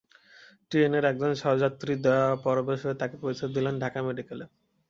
টেনের 0.71 1.03
একজন 1.05 1.31
সহযাত্রী 1.41 1.93
দয়াপরবশ 2.05 2.79
হয়ে 2.85 2.99
তাঁকে 3.01 3.15
পৌঁছে 3.23 3.45
দিলেন 3.55 3.75
ঢাকা 3.83 3.99
মেডিকেলে। 4.07 4.45